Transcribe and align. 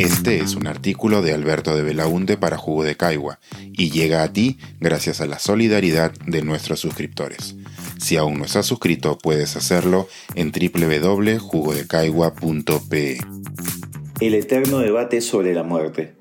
Este 0.00 0.38
es 0.38 0.56
un 0.56 0.66
artículo 0.66 1.20
de 1.20 1.34
Alberto 1.34 1.76
de 1.76 1.82
Belaunte 1.82 2.38
para 2.38 2.56
Jugo 2.56 2.84
de 2.84 2.96
Caigua 2.96 3.38
y 3.70 3.90
llega 3.90 4.22
a 4.22 4.32
ti 4.32 4.56
gracias 4.80 5.20
a 5.20 5.26
la 5.26 5.38
solidaridad 5.38 6.12
de 6.26 6.40
nuestros 6.40 6.80
suscriptores. 6.80 7.54
Si 7.98 8.16
aún 8.16 8.38
no 8.38 8.46
estás 8.46 8.64
suscrito, 8.64 9.18
puedes 9.18 9.56
hacerlo 9.56 10.08
en 10.36 10.52
www.jugodecaigua.pe. 10.52 13.18
El 14.22 14.34
eterno 14.34 14.78
debate 14.78 15.20
sobre 15.20 15.52
la 15.52 15.64
muerte. 15.64 16.14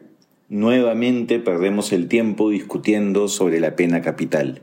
Nuevamente 0.50 1.40
perdemos 1.40 1.94
el 1.94 2.10
tiempo 2.10 2.50
discutiendo 2.50 3.30
sobre 3.30 3.62
la 3.62 3.78
pena 3.78 4.02
capital. 4.02 4.62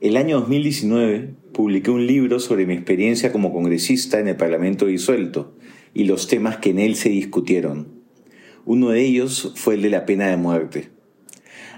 El 0.00 0.16
año 0.16 0.38
2019 0.38 1.34
publiqué 1.52 1.90
un 1.90 2.06
libro 2.06 2.38
sobre 2.38 2.66
mi 2.66 2.74
experiencia 2.74 3.32
como 3.32 3.52
congresista 3.52 4.20
en 4.20 4.28
el 4.28 4.36
Parlamento 4.36 4.86
disuelto 4.86 5.54
y 5.94 6.04
los 6.04 6.28
temas 6.28 6.56
que 6.58 6.70
en 6.70 6.78
él 6.78 6.96
se 6.96 7.08
discutieron. 7.08 7.88
Uno 8.64 8.90
de 8.90 9.02
ellos 9.02 9.52
fue 9.56 9.74
el 9.74 9.82
de 9.82 9.90
la 9.90 10.06
pena 10.06 10.28
de 10.28 10.36
muerte. 10.36 10.90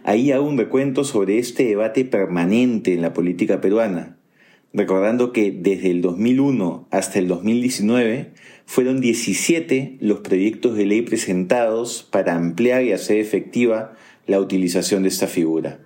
Ahí 0.04 0.32
un 0.32 0.58
recuento 0.58 1.04
sobre 1.04 1.38
este 1.38 1.64
debate 1.64 2.04
permanente 2.04 2.92
en 2.92 3.02
la 3.02 3.12
política 3.12 3.60
peruana, 3.60 4.18
recordando 4.72 5.32
que 5.32 5.52
desde 5.52 5.90
el 5.90 6.02
2001 6.02 6.88
hasta 6.90 7.18
el 7.18 7.28
2019 7.28 8.32
fueron 8.66 9.00
17 9.00 9.98
los 10.00 10.20
proyectos 10.20 10.76
de 10.76 10.86
ley 10.86 11.02
presentados 11.02 12.08
para 12.10 12.34
ampliar 12.36 12.82
y 12.82 12.92
hacer 12.92 13.18
efectiva 13.18 13.94
la 14.26 14.40
utilización 14.40 15.02
de 15.02 15.08
esta 15.08 15.26
figura. 15.26 15.80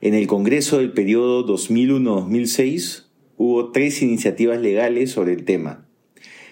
En 0.00 0.14
el 0.14 0.26
Congreso 0.26 0.78
del 0.78 0.92
periodo 0.92 1.46
2001-2006 1.46 3.06
hubo 3.36 3.72
tres 3.72 4.02
iniciativas 4.02 4.60
legales 4.60 5.10
sobre 5.10 5.32
el 5.32 5.44
tema. 5.44 5.87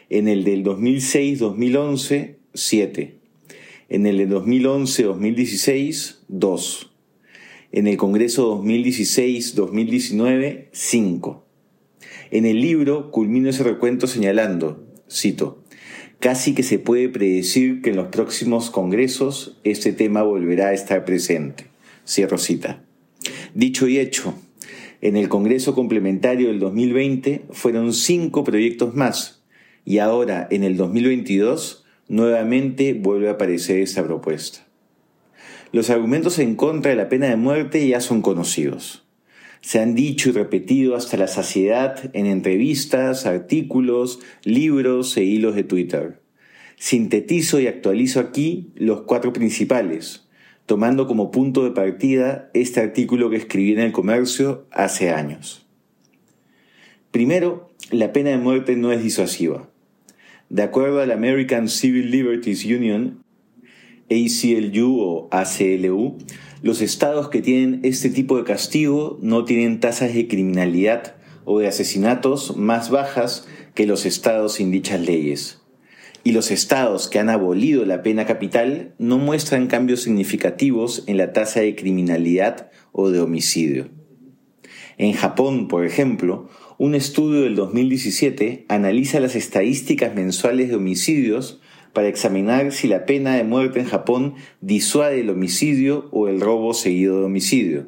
En 0.09 0.29
el 0.29 0.45
del 0.45 0.63
2006-2011, 0.63 2.37
7. 2.55 3.17
En 3.89 4.07
el 4.07 4.19
de 4.19 4.29
2011-2016, 4.29 6.19
2. 6.29 6.93
En 7.73 7.89
el 7.89 7.97
Congreso 7.97 8.63
2016-2019, 8.63 10.67
5. 10.71 11.45
En 12.31 12.47
el 12.47 12.61
libro 12.61 13.11
culmino 13.11 13.51
ese 13.51 13.65
recuento 13.65 14.07
señalando, 14.07 14.87
cito, 15.11 15.65
casi 16.21 16.55
que 16.55 16.63
se 16.63 16.79
puede 16.79 17.09
predecir 17.09 17.83
que 17.83 17.91
en 17.91 17.97
los 17.97 18.07
próximos 18.09 18.71
congresos 18.71 19.59
este 19.65 19.93
tema 19.93 20.23
volverá 20.23 20.69
a 20.69 20.75
estar 20.75 21.05
presente. 21.05 21.67
Cierro 22.07 22.39
cita. 22.39 22.85
Dicho 23.55 23.89
y 23.89 23.99
hecho, 23.99 24.35
en 25.01 25.17
el 25.17 25.29
Congreso 25.29 25.75
Complementario 25.75 26.47
del 26.49 26.61
2020 26.61 27.47
fueron 27.51 27.93
cinco 27.93 28.45
proyectos 28.45 28.95
más, 28.95 29.36
y 29.87 30.01
ahora, 30.01 30.49
en 30.51 30.65
el 30.65 30.77
2022, 30.77 31.85
nuevamente 32.09 32.93
vuelve 32.93 33.29
a 33.29 33.33
aparecer 33.33 33.79
esta 33.79 34.05
propuesta. 34.05 34.67
Los 35.71 35.91
argumentos 35.91 36.41
en 36.41 36.57
contra 36.57 36.91
de 36.91 36.97
la 36.97 37.09
pena 37.09 37.29
de 37.29 37.37
muerte 37.37 37.87
ya 37.87 38.01
son 38.01 38.21
conocidos. 38.21 39.07
Se 39.61 39.79
han 39.79 39.95
dicho 39.95 40.31
y 40.31 40.33
repetido 40.33 40.97
hasta 40.97 41.17
la 41.17 41.29
saciedad 41.29 42.11
en 42.15 42.27
entrevistas, 42.27 43.27
artículos, 43.27 44.19
libros 44.43 45.17
e 45.17 45.23
hilos 45.23 45.55
de 45.55 45.63
Twitter. 45.63 46.21
Sintetizo 46.77 47.61
y 47.61 47.69
actualizo 47.69 48.19
aquí 48.19 48.73
los 48.75 49.03
cuatro 49.03 49.33
principales, 49.33 50.27
tomando 50.67 51.07
como 51.07 51.31
punto 51.31 51.63
de 51.63 51.71
partida 51.71 52.51
este 52.55 52.81
artículo 52.81 53.31
que 53.31 53.37
escribí 53.37 53.73
en 53.73 53.81
el 53.81 53.93
comercio 53.93 54.67
hace 54.73 55.11
años. 55.11 55.65
Primero, 57.13 57.71
la 57.93 58.13
pena 58.13 58.31
de 58.31 58.39
muerte 58.39 58.75
no 58.75 58.91
es 58.91 59.01
disuasiva. 59.01 59.71
De 60.49 60.63
acuerdo 60.63 61.01
a 61.01 61.07
la 61.07 61.15
American 61.15 61.69
Civil 61.69 62.11
Liberties 62.13 62.65
Union, 62.65 63.25
ACLU 64.09 65.01
o 65.01 65.29
ACLU, 65.33 66.19
los 66.63 66.81
estados 66.81 67.29
que 67.29 67.43
tienen 67.43 67.81
este 67.83 68.11
tipo 68.11 68.37
de 68.37 68.45
castigo 68.45 69.19
no 69.21 69.45
tienen 69.45 69.81
tasas 69.81 70.15
de 70.15 70.29
criminalidad 70.29 71.17
o 71.45 71.59
de 71.59 71.67
asesinatos 71.67 72.57
más 72.57 72.91
bajas 72.91 73.49
que 73.75 73.87
los 73.87 74.07
estados 74.07 74.55
sin 74.55 74.71
dichas 74.71 75.01
leyes. 75.01 75.63
Y 76.23 76.33
los 76.33 76.51
estados 76.51 77.09
que 77.09 77.19
han 77.19 77.29
abolido 77.29 77.85
la 77.85 78.03
pena 78.03 78.25
capital 78.25 78.95
no 78.99 79.19
muestran 79.19 79.67
cambios 79.67 80.03
significativos 80.03 81.05
en 81.07 81.19
la 81.19 81.33
tasa 81.33 81.61
de 81.61 81.75
criminalidad 81.75 82.71
o 82.93 83.11
de 83.11 83.21
homicidio. 83.21 83.89
En 84.99 85.13
Japón, 85.13 85.69
por 85.69 85.85
ejemplo, 85.85 86.49
un 86.79 86.95
estudio 86.95 87.43
del 87.43 87.57
2017 87.57 88.67
analiza 88.69 89.19
las 89.21 89.35
estadísticas 89.35 90.15
mensuales 90.15 90.69
de 90.69 90.77
homicidios 90.77 91.61
para 91.95 92.09
examinar 92.09 92.73
si 92.73 92.87
la 92.87 93.07
pena 93.07 93.35
de 93.35 93.45
muerte 93.45 93.81
en 93.81 93.87
Japón 93.87 94.35
disuade 94.61 95.21
el 95.21 95.31
homicidio 95.31 96.09
o 96.13 96.29
el 96.29 96.41
robo 96.41 96.75
seguido 96.75 97.21
de 97.21 97.25
homicidio. 97.25 97.87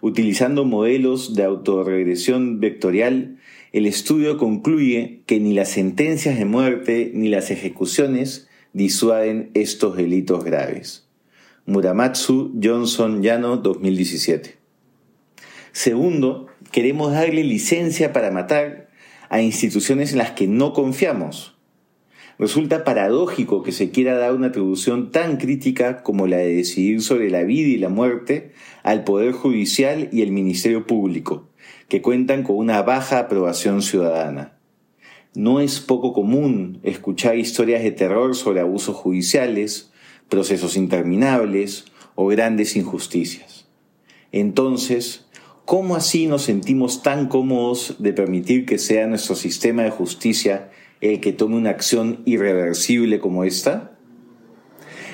Utilizando 0.00 0.64
modelos 0.64 1.34
de 1.36 1.44
autorregresión 1.44 2.58
vectorial, 2.58 3.38
el 3.72 3.86
estudio 3.86 4.36
concluye 4.36 5.22
que 5.26 5.38
ni 5.38 5.54
las 5.54 5.68
sentencias 5.68 6.38
de 6.38 6.44
muerte 6.44 7.12
ni 7.14 7.28
las 7.28 7.52
ejecuciones 7.52 8.48
disuaden 8.72 9.50
estos 9.54 9.96
delitos 9.96 10.44
graves. 10.44 11.08
Muramatsu 11.66 12.52
Johnson 12.60 13.22
Yano 13.22 13.58
2017. 13.58 14.56
Segundo, 15.70 16.47
queremos 16.70 17.12
darle 17.12 17.44
licencia 17.44 18.12
para 18.12 18.30
matar 18.30 18.88
a 19.28 19.40
instituciones 19.42 20.12
en 20.12 20.18
las 20.18 20.32
que 20.32 20.46
no 20.46 20.72
confiamos. 20.72 21.56
Resulta 22.38 22.84
paradójico 22.84 23.64
que 23.64 23.72
se 23.72 23.90
quiera 23.90 24.16
dar 24.16 24.32
una 24.32 24.48
atribución 24.48 25.10
tan 25.10 25.38
crítica 25.38 26.02
como 26.02 26.28
la 26.28 26.36
de 26.36 26.54
decidir 26.54 27.02
sobre 27.02 27.30
la 27.30 27.42
vida 27.42 27.68
y 27.68 27.78
la 27.78 27.88
muerte 27.88 28.52
al 28.84 29.02
Poder 29.02 29.32
Judicial 29.32 30.08
y 30.12 30.22
el 30.22 30.30
Ministerio 30.30 30.86
Público, 30.86 31.48
que 31.88 32.00
cuentan 32.00 32.44
con 32.44 32.56
una 32.56 32.82
baja 32.82 33.18
aprobación 33.18 33.82
ciudadana. 33.82 34.56
No 35.34 35.60
es 35.60 35.80
poco 35.80 36.12
común 36.12 36.78
escuchar 36.84 37.36
historias 37.36 37.82
de 37.82 37.90
terror 37.90 38.36
sobre 38.36 38.60
abusos 38.60 38.94
judiciales, 38.94 39.90
procesos 40.28 40.76
interminables 40.76 41.86
o 42.14 42.26
grandes 42.26 42.76
injusticias. 42.76 43.68
Entonces, 44.30 45.27
¿Cómo 45.68 45.96
así 45.96 46.28
nos 46.28 46.44
sentimos 46.44 47.02
tan 47.02 47.28
cómodos 47.28 47.96
de 47.98 48.14
permitir 48.14 48.64
que 48.64 48.78
sea 48.78 49.06
nuestro 49.06 49.34
sistema 49.34 49.82
de 49.82 49.90
justicia 49.90 50.70
el 51.02 51.20
que 51.20 51.34
tome 51.34 51.56
una 51.56 51.68
acción 51.68 52.22
irreversible 52.24 53.20
como 53.20 53.44
esta? 53.44 53.98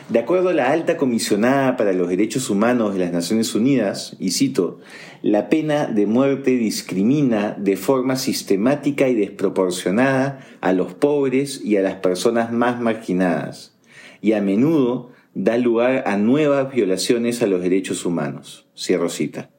De 0.08 0.20
acuerdo 0.20 0.50
a 0.50 0.54
la 0.54 0.70
alta 0.70 0.96
comisionada 0.96 1.76
para 1.76 1.92
los 1.92 2.08
derechos 2.08 2.50
humanos 2.50 2.92
de 2.92 3.00
las 3.00 3.10
Naciones 3.10 3.52
Unidas, 3.56 4.14
y 4.20 4.30
cito, 4.30 4.78
la 5.22 5.48
pena 5.48 5.88
de 5.88 6.06
muerte 6.06 6.52
discrimina 6.52 7.56
de 7.58 7.76
forma 7.76 8.14
sistemática 8.14 9.08
y 9.08 9.16
desproporcionada 9.16 10.38
a 10.60 10.72
los 10.72 10.94
pobres 10.94 11.62
y 11.64 11.78
a 11.78 11.82
las 11.82 11.96
personas 11.96 12.52
más 12.52 12.80
marginadas, 12.80 13.76
y 14.20 14.34
a 14.34 14.40
menudo 14.40 15.10
da 15.34 15.58
lugar 15.58 16.04
a 16.06 16.16
nuevas 16.16 16.72
violaciones 16.72 17.42
a 17.42 17.48
los 17.48 17.60
derechos 17.60 18.06
humanos. 18.06 18.68
Cierro 18.76 19.08
cita. 19.08 19.50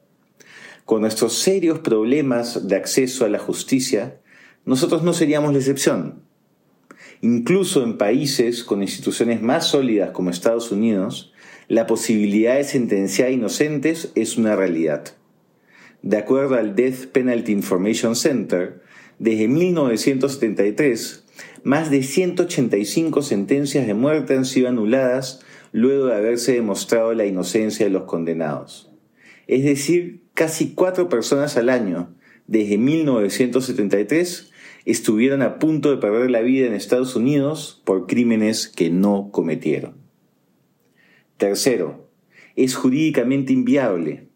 Con 0.86 1.00
nuestros 1.00 1.34
serios 1.40 1.80
problemas 1.80 2.68
de 2.68 2.76
acceso 2.76 3.24
a 3.24 3.28
la 3.28 3.40
justicia, 3.40 4.20
nosotros 4.64 5.02
no 5.02 5.14
seríamos 5.14 5.52
la 5.52 5.58
excepción. 5.58 6.22
Incluso 7.22 7.82
en 7.82 7.98
países 7.98 8.62
con 8.62 8.82
instituciones 8.82 9.42
más 9.42 9.66
sólidas 9.66 10.12
como 10.12 10.30
Estados 10.30 10.70
Unidos, 10.70 11.32
la 11.66 11.88
posibilidad 11.88 12.54
de 12.54 12.62
sentenciar 12.62 13.32
inocentes 13.32 14.12
es 14.14 14.38
una 14.38 14.54
realidad. 14.54 15.16
De 16.02 16.18
acuerdo 16.18 16.54
al 16.54 16.76
Death 16.76 17.06
Penalty 17.06 17.50
Information 17.50 18.14
Center, 18.14 18.80
desde 19.18 19.48
1973, 19.48 21.24
más 21.64 21.90
de 21.90 22.04
185 22.04 23.22
sentencias 23.22 23.88
de 23.88 23.94
muerte 23.94 24.36
han 24.36 24.44
sido 24.44 24.68
anuladas 24.68 25.40
luego 25.72 26.06
de 26.06 26.14
haberse 26.14 26.52
demostrado 26.52 27.12
la 27.12 27.26
inocencia 27.26 27.86
de 27.86 27.90
los 27.90 28.04
condenados. 28.04 28.92
Es 29.48 29.64
decir, 29.64 30.25
casi 30.36 30.74
cuatro 30.74 31.08
personas 31.08 31.56
al 31.56 31.70
año, 31.70 32.14
desde 32.46 32.76
1973, 32.76 34.52
estuvieron 34.84 35.40
a 35.40 35.58
punto 35.58 35.90
de 35.90 35.96
perder 35.96 36.30
la 36.30 36.42
vida 36.42 36.66
en 36.66 36.74
Estados 36.74 37.16
Unidos 37.16 37.80
por 37.84 38.06
crímenes 38.06 38.68
que 38.68 38.90
no 38.90 39.30
cometieron. 39.32 39.94
Tercero, 41.38 42.10
es 42.54 42.74
jurídicamente 42.74 43.54
inviable. 43.54 44.28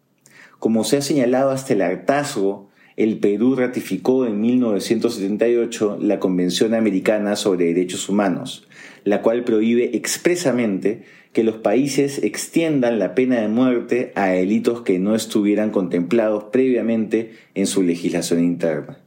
Como 0.57 0.83
se 0.83 0.97
ha 0.97 1.01
señalado 1.01 1.51
hasta 1.51 1.73
el 1.73 1.83
hartazgo, 1.83 2.70
el 3.03 3.17
Perú 3.17 3.55
ratificó 3.55 4.27
en 4.27 4.39
1978 4.41 5.97
la 6.01 6.19
Convención 6.19 6.75
Americana 6.75 7.35
sobre 7.35 7.65
Derechos 7.65 8.09
Humanos, 8.09 8.67
la 9.03 9.21
cual 9.21 9.43
prohíbe 9.43 9.95
expresamente 9.95 11.03
que 11.33 11.43
los 11.43 11.55
países 11.55 12.21
extiendan 12.23 12.99
la 12.99 13.15
pena 13.15 13.41
de 13.41 13.47
muerte 13.47 14.11
a 14.15 14.27
delitos 14.27 14.81
que 14.81 14.99
no 14.99 15.15
estuvieran 15.15 15.71
contemplados 15.71 16.45
previamente 16.51 17.31
en 17.55 17.65
su 17.65 17.81
legislación 17.81 18.43
interna. 18.43 18.99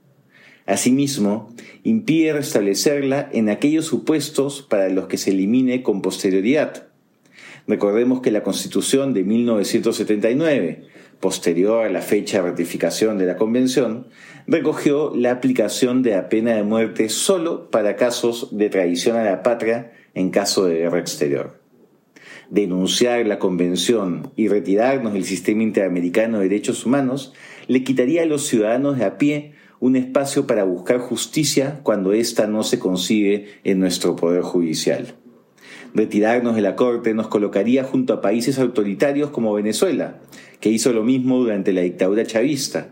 Asimismo, 0.67 1.55
impide 1.82 2.32
restablecerla 2.32 3.29
en 3.32 3.50
aquellos 3.50 3.85
supuestos 3.85 4.62
para 4.62 4.88
los 4.88 5.06
que 5.06 5.19
se 5.19 5.31
elimine 5.31 5.82
con 5.82 6.00
posterioridad. 6.00 6.88
Recordemos 7.69 8.23
que 8.23 8.31
la 8.31 8.43
Constitución 8.43 9.14
de 9.14 9.25
1979, 9.25 10.85
posterior 11.21 11.87
a 11.87 11.91
la 11.91 12.01
fecha 12.01 12.39
de 12.39 12.51
ratificación 12.51 13.19
de 13.19 13.27
la 13.27 13.37
Convención, 13.37 14.07
recogió 14.47 15.13
la 15.15 15.31
aplicación 15.31 16.03
de 16.03 16.13
la 16.13 16.29
pena 16.29 16.55
de 16.55 16.63
muerte 16.63 17.09
solo 17.09 17.71
para 17.71 17.97
casos 17.97 18.57
de 18.57 18.69
traición 18.69 19.17
a 19.17 19.25
la 19.25 19.43
patria 19.43 19.93
en 20.15 20.31
caso 20.31 20.67
de 20.67 20.79
guerra 20.79 21.01
exterior. 21.01 21.61
Denunciar 22.51 23.27
la 23.27 23.39
Convención 23.39 24.33
y 24.37 24.49
retirarnos 24.49 25.15
del 25.15 25.25
sistema 25.25 25.63
interamericano 25.63 26.39
de 26.39 26.49
derechos 26.49 26.85
humanos 26.85 27.33
le 27.67 27.85
quitaría 27.85 28.23
a 28.23 28.27
los 28.27 28.47
ciudadanos 28.47 28.99
de 28.99 29.05
a 29.05 29.19
pie 29.19 29.55
un 29.81 29.97
espacio 29.97 30.47
para 30.47 30.65
buscar 30.65 30.99
justicia 30.99 31.81
cuando 31.83 32.13
ésta 32.13 32.47
no 32.47 32.63
se 32.63 32.79
consigue 32.79 33.49
en 33.65 33.81
nuestro 33.81 34.17
Poder 34.17 34.43
Judicial. 34.43 35.15
Retirarnos 35.94 36.56
de 36.56 36.61
la 36.61 36.75
Corte 36.75 37.14
nos 37.14 37.29
colocaría 37.29 37.85
junto 37.85 38.14
a 38.14 38.20
países 38.20 38.58
autoritarios 38.58 39.31
como 39.31 39.55
Venezuela, 39.55 40.19
que 40.58 40.69
hizo 40.69 40.93
lo 40.93 41.05
mismo 41.05 41.38
durante 41.38 41.73
la 41.73 41.82
dictadura 41.82 42.26
chavista, 42.26 42.88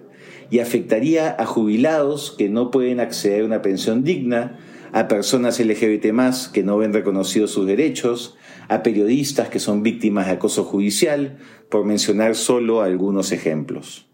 y 0.50 0.60
afectaría 0.60 1.34
a 1.36 1.44
jubilados 1.44 2.32
que 2.38 2.48
no 2.48 2.70
pueden 2.70 3.00
acceder 3.00 3.42
a 3.42 3.46
una 3.46 3.60
pensión 3.60 4.04
digna, 4.04 4.60
a 4.92 5.08
personas 5.08 5.58
LGBT 5.58 6.12
que 6.52 6.62
no 6.62 6.76
ven 6.78 6.92
reconocidos 6.92 7.50
sus 7.50 7.66
derechos, 7.66 8.36
a 8.68 8.84
periodistas 8.84 9.48
que 9.48 9.58
son 9.58 9.82
víctimas 9.82 10.26
de 10.26 10.32
acoso 10.34 10.62
judicial, 10.62 11.38
por 11.70 11.84
mencionar 11.84 12.36
solo 12.36 12.82
algunos 12.82 13.32
ejemplos. 13.32 14.06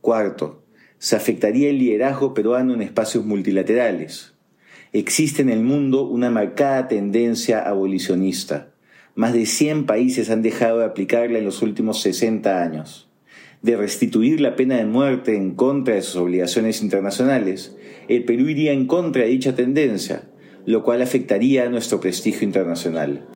Cuarto, 0.00 0.62
se 0.98 1.16
afectaría 1.16 1.68
el 1.68 1.78
liderazgo 1.78 2.32
peruano 2.32 2.72
en 2.72 2.80
espacios 2.80 3.26
multilaterales. 3.26 4.29
Existe 4.92 5.40
en 5.40 5.50
el 5.50 5.62
mundo 5.62 6.02
una 6.02 6.30
marcada 6.30 6.88
tendencia 6.88 7.60
abolicionista. 7.60 8.72
Más 9.14 9.32
de 9.32 9.46
100 9.46 9.86
países 9.86 10.30
han 10.30 10.42
dejado 10.42 10.80
de 10.80 10.84
aplicarla 10.84 11.38
en 11.38 11.44
los 11.44 11.62
últimos 11.62 12.02
60 12.02 12.60
años. 12.60 13.08
De 13.62 13.76
restituir 13.76 14.40
la 14.40 14.56
pena 14.56 14.78
de 14.78 14.86
muerte 14.86 15.36
en 15.36 15.54
contra 15.54 15.94
de 15.94 16.02
sus 16.02 16.16
obligaciones 16.16 16.82
internacionales, 16.82 17.76
el 18.08 18.24
Perú 18.24 18.48
iría 18.48 18.72
en 18.72 18.88
contra 18.88 19.22
de 19.22 19.28
dicha 19.28 19.54
tendencia, 19.54 20.28
lo 20.66 20.82
cual 20.82 21.02
afectaría 21.02 21.66
a 21.66 21.68
nuestro 21.68 22.00
prestigio 22.00 22.44
internacional. 22.44 23.28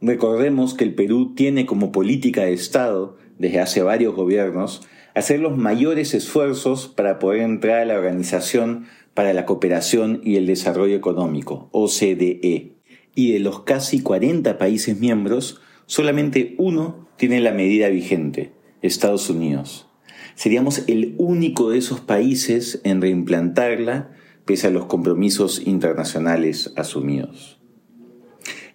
Recordemos 0.00 0.74
que 0.74 0.84
el 0.84 0.94
Perú 0.94 1.34
tiene 1.34 1.66
como 1.66 1.90
política 1.90 2.42
de 2.42 2.52
Estado, 2.52 3.16
desde 3.36 3.58
hace 3.58 3.82
varios 3.82 4.14
gobiernos, 4.14 4.86
hacer 5.14 5.40
los 5.40 5.56
mayores 5.56 6.14
esfuerzos 6.14 6.88
para 6.88 7.18
poder 7.18 7.42
entrar 7.42 7.80
a 7.80 7.84
la 7.84 7.94
Organización 7.96 8.86
para 9.14 9.32
la 9.32 9.46
Cooperación 9.46 10.20
y 10.22 10.36
el 10.36 10.46
Desarrollo 10.46 10.94
Económico, 10.94 11.68
OCDE. 11.72 12.76
Y 13.14 13.32
de 13.32 13.40
los 13.40 13.64
casi 13.64 14.00
40 14.00 14.58
países 14.58 14.98
miembros, 14.98 15.60
solamente 15.86 16.54
uno 16.58 17.08
tiene 17.16 17.40
la 17.40 17.52
medida 17.52 17.88
vigente, 17.88 18.52
Estados 18.80 19.28
Unidos. 19.28 19.88
Seríamos 20.36 20.84
el 20.86 21.16
único 21.18 21.70
de 21.70 21.78
esos 21.78 22.00
países 22.00 22.80
en 22.84 23.00
reimplantarla 23.02 24.12
pese 24.44 24.68
a 24.68 24.70
los 24.70 24.86
compromisos 24.86 25.66
internacionales 25.66 26.72
asumidos. 26.76 27.58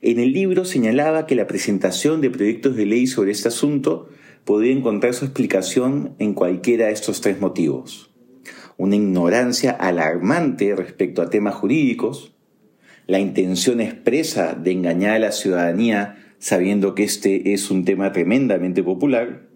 En 0.01 0.19
el 0.19 0.33
libro 0.33 0.65
señalaba 0.65 1.25
que 1.25 1.35
la 1.35 1.47
presentación 1.47 2.19
de 2.19 2.29
proyectos 2.29 2.75
de 2.75 2.85
ley 2.85 3.07
sobre 3.07 3.31
este 3.31 3.47
asunto 3.47 4.09
podría 4.45 4.73
encontrar 4.73 5.13
su 5.13 5.25
explicación 5.25 6.15
en 6.19 6.33
cualquiera 6.33 6.87
de 6.87 6.93
estos 6.93 7.21
tres 7.21 7.39
motivos. 7.39 8.11
Una 8.77 8.95
ignorancia 8.95 9.71
alarmante 9.71 10.75
respecto 10.75 11.21
a 11.21 11.29
temas 11.29 11.55
jurídicos, 11.55 12.35
la 13.07 13.19
intención 13.19 13.81
expresa 13.81 14.53
de 14.53 14.71
engañar 14.71 15.15
a 15.15 15.19
la 15.19 15.31
ciudadanía 15.31 16.17
sabiendo 16.39 16.93
que 16.93 17.03
este 17.03 17.53
es 17.53 17.71
un 17.71 17.85
tema 17.85 18.11
tremendamente 18.11 18.83
popular, 18.83 19.47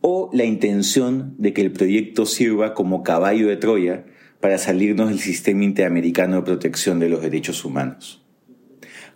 o 0.00 0.28
la 0.32 0.44
intención 0.44 1.34
de 1.38 1.52
que 1.52 1.62
el 1.62 1.72
proyecto 1.72 2.26
sirva 2.26 2.74
como 2.74 3.02
caballo 3.02 3.48
de 3.48 3.56
Troya 3.56 4.06
para 4.40 4.58
salirnos 4.58 5.08
del 5.08 5.20
sistema 5.20 5.64
interamericano 5.64 6.36
de 6.36 6.42
protección 6.42 6.98
de 6.98 7.08
los 7.08 7.22
derechos 7.22 7.64
humanos. 7.64 8.24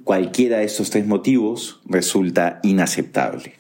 Cualquiera 0.05 0.59
de 0.59 0.65
estos 0.65 0.91
tres 0.91 1.07
motivos 1.07 1.81
resulta 1.85 2.61
inaceptable. 2.63 3.60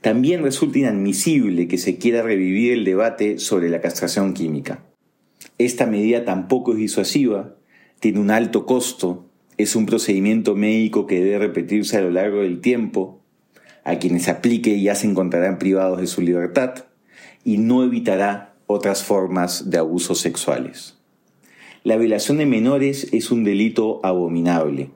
También 0.00 0.42
resulta 0.42 0.78
inadmisible 0.78 1.68
que 1.68 1.78
se 1.78 1.98
quiera 1.98 2.22
revivir 2.22 2.72
el 2.72 2.84
debate 2.84 3.38
sobre 3.38 3.68
la 3.68 3.80
castración 3.80 4.34
química. 4.34 4.84
Esta 5.58 5.86
medida 5.86 6.24
tampoco 6.24 6.72
es 6.72 6.78
disuasiva, 6.78 7.56
tiene 8.00 8.20
un 8.20 8.30
alto 8.30 8.66
costo, 8.66 9.26
es 9.56 9.74
un 9.74 9.86
procedimiento 9.86 10.54
médico 10.54 11.06
que 11.06 11.22
debe 11.22 11.38
repetirse 11.38 11.96
a 11.96 12.02
lo 12.02 12.10
largo 12.10 12.42
del 12.42 12.60
tiempo, 12.60 13.22
a 13.84 13.98
quienes 13.98 14.28
aplique 14.28 14.80
ya 14.80 14.94
se 14.94 15.06
encontrarán 15.06 15.58
privados 15.58 16.00
de 16.00 16.06
su 16.06 16.20
libertad 16.20 16.84
y 17.44 17.58
no 17.58 17.82
evitará 17.84 18.54
otras 18.66 19.02
formas 19.04 19.70
de 19.70 19.78
abusos 19.78 20.20
sexuales. 20.20 20.98
La 21.84 21.96
violación 21.96 22.38
de 22.38 22.46
menores 22.46 23.08
es 23.12 23.30
un 23.30 23.44
delito 23.44 24.00
abominable 24.04 24.90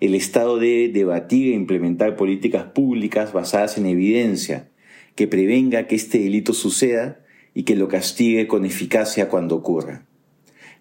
el 0.00 0.14
Estado 0.14 0.58
debe 0.58 0.88
debatir 0.88 1.52
e 1.52 1.56
implementar 1.56 2.16
políticas 2.16 2.64
públicas 2.64 3.32
basadas 3.32 3.78
en 3.78 3.86
evidencia 3.86 4.68
que 5.14 5.28
prevenga 5.28 5.86
que 5.86 5.94
este 5.94 6.18
delito 6.18 6.52
suceda 6.52 7.20
y 7.54 7.62
que 7.62 7.76
lo 7.76 7.88
castigue 7.88 8.46
con 8.46 8.64
eficacia 8.64 9.28
cuando 9.28 9.54
ocurra. 9.54 10.06